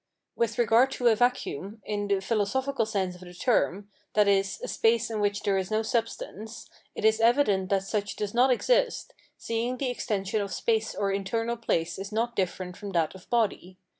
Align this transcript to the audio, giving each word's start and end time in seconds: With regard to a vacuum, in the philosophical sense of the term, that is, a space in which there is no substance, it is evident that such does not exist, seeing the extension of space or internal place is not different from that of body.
With 0.35 0.57
regard 0.57 0.89
to 0.93 1.09
a 1.09 1.15
vacuum, 1.15 1.79
in 1.85 2.07
the 2.07 2.21
philosophical 2.21 2.87
sense 2.87 3.13
of 3.13 3.21
the 3.21 3.35
term, 3.35 3.91
that 4.15 4.27
is, 4.27 4.59
a 4.63 4.67
space 4.67 5.11
in 5.11 5.19
which 5.19 5.43
there 5.43 5.59
is 5.59 5.69
no 5.69 5.83
substance, 5.83 6.67
it 6.95 7.05
is 7.05 7.19
evident 7.21 7.69
that 7.69 7.83
such 7.83 8.15
does 8.15 8.33
not 8.33 8.49
exist, 8.49 9.13
seeing 9.37 9.77
the 9.77 9.91
extension 9.91 10.41
of 10.41 10.51
space 10.51 10.95
or 10.95 11.11
internal 11.11 11.55
place 11.55 11.99
is 11.99 12.11
not 12.11 12.35
different 12.35 12.77
from 12.77 12.93
that 12.93 13.13
of 13.13 13.29
body. 13.29 13.77